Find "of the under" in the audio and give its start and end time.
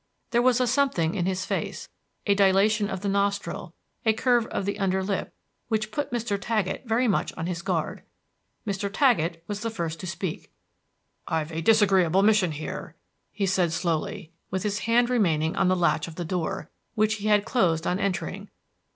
4.47-5.03